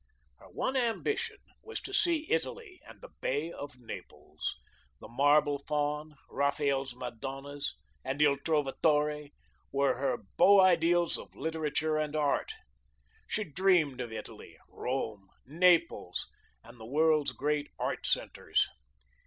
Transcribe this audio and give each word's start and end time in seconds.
Her 0.39 0.49
one 0.49 0.75
ambition 0.75 1.37
was 1.61 1.79
to 1.81 1.93
see 1.93 2.25
Italy 2.31 2.81
and 2.87 2.99
the 3.01 3.11
Bay 3.21 3.51
of 3.51 3.77
Naples. 3.77 4.57
The 4.99 5.07
"Marble 5.07 5.59
Faun," 5.67 6.15
Raphael's 6.27 6.95
"Madonnas" 6.95 7.75
and 8.03 8.19
"Il 8.19 8.37
Trovatore" 8.37 9.29
were 9.71 9.97
her 9.99 10.17
beau 10.37 10.59
ideals 10.59 11.19
of 11.19 11.35
literature 11.35 11.97
and 11.97 12.15
art. 12.15 12.51
She 13.27 13.43
dreamed 13.43 14.01
of 14.01 14.11
Italy, 14.11 14.57
Rome, 14.69 15.29
Naples, 15.45 16.27
and 16.63 16.79
the 16.79 16.85
world's 16.87 17.33
great 17.33 17.67
"art 17.77 18.07
centres." 18.07 18.67